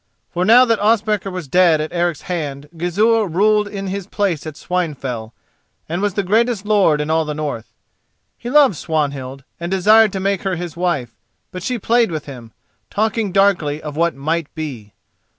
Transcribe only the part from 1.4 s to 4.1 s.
dead at Eric's hand, Gizur ruled in his